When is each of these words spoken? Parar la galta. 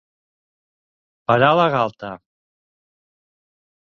Parar 1.31 1.51
la 1.59 1.67
galta. 1.75 2.11